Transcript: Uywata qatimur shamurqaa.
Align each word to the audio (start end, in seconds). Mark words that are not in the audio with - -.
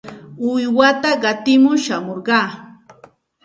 Uywata 0.51 1.09
qatimur 1.21 1.77
shamurqaa. 1.85 2.47